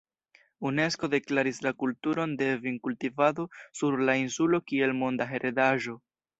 Unesko 0.69 1.09
deklaris 1.13 1.59
la 1.65 1.73
kulturon 1.83 2.33
de 2.41 2.49
vinkultivado 2.65 3.47
sur 3.81 4.01
la 4.11 4.19
insulo 4.25 4.65
kiel 4.73 4.99
monda 5.05 5.33
heredaĵo. 5.37 5.99